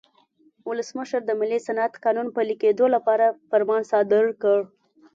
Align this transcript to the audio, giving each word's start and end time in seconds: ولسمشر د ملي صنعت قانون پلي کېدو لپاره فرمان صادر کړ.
ولسمشر 0.69 1.19
د 1.25 1.31
ملي 1.39 1.59
صنعت 1.67 1.93
قانون 2.03 2.27
پلي 2.35 2.55
کېدو 2.61 2.85
لپاره 2.95 3.25
فرمان 3.49 3.81
صادر 3.91 4.23
کړ. 4.41 4.59